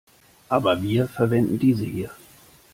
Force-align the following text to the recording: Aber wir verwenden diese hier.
Aber 0.49 0.81
wir 0.81 1.07
verwenden 1.07 1.59
diese 1.59 1.85
hier. 1.85 2.09